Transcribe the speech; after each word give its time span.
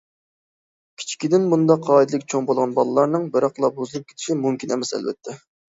كىچىكىدىن 1.01 1.45
بۇنداق 1.51 1.85
قائىدىلىك 1.89 2.27
چوڭ 2.35 2.49
بولغان 2.49 2.75
بالىلارنىڭ 2.81 3.29
بىراقلا 3.37 3.73
بۇزۇلۇپ 3.79 4.11
كېتىشى 4.13 4.41
مۇمكىن 4.45 4.77
ئەمەس 4.77 4.99
ئەلۋەتتە. 5.01 5.41